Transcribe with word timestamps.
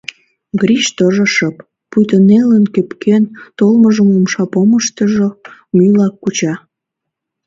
Гриш 0.59 0.85
тожо 0.97 1.25
шып, 1.35 1.55
пуйто 1.89 2.17
нелын-кӧпкен 2.29 3.23
толмыжым 3.57 4.09
умша 4.17 4.43
помыштыжо 4.53 5.29
мӱйла 5.75 6.07
куча. 6.21 6.53